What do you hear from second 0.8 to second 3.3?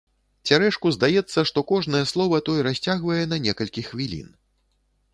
здаецца, што кожнае слова той расцягвае